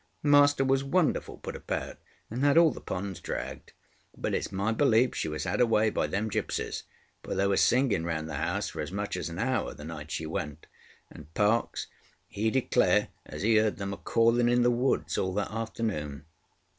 Master 0.23 0.65
was 0.65 0.83
wonderful 0.83 1.37
put 1.37 1.55
about, 1.55 1.99
and 2.31 2.43
had 2.43 2.57
all 2.57 2.71
the 2.71 2.81
ponds 2.81 3.19
dragged; 3.19 3.73
but 4.17 4.33
itŌĆÖs 4.33 4.51
my 4.51 4.71
belief 4.71 5.13
she 5.13 5.27
was 5.27 5.43
had 5.43 5.61
away 5.61 5.91
by 5.91 6.07
them 6.07 6.27
gipsies, 6.27 6.81
for 7.21 7.35
there 7.35 7.47
was 7.47 7.61
singing 7.61 8.03
round 8.03 8.27
the 8.27 8.33
house 8.37 8.69
for 8.69 8.81
as 8.81 8.91
much 8.91 9.15
as 9.15 9.29
an 9.29 9.37
hour 9.37 9.75
the 9.75 9.85
night 9.85 10.09
she 10.09 10.25
went, 10.25 10.65
and 11.11 11.31
Parkes, 11.35 11.85
he 12.27 12.49
declare 12.49 13.09
as 13.27 13.43
he 13.43 13.57
heard 13.57 13.77
them 13.77 13.93
a 13.93 13.97
calling 13.97 14.49
in 14.49 14.63
the 14.63 14.71
woods 14.71 15.19
all 15.19 15.35
that 15.35 15.51
afternoon. 15.51 16.25